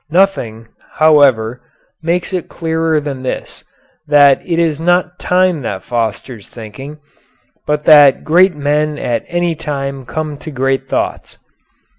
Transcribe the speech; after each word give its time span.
Nothing, 0.09 0.67
however, 0.93 1.61
makes 2.01 2.33
it 2.33 2.49
clearer 2.49 2.99
than 2.99 3.21
this, 3.21 3.63
that 4.07 4.41
it 4.43 4.57
is 4.57 4.79
not 4.79 5.19
time 5.19 5.61
that 5.61 5.83
fosters 5.83 6.49
thinking, 6.49 6.97
but 7.67 7.85
that 7.85 8.23
great 8.23 8.55
men 8.55 8.97
at 8.97 9.23
any 9.27 9.53
time 9.53 10.07
come 10.07 10.37
to 10.39 10.49
great 10.49 10.89
thoughts. 10.89 11.37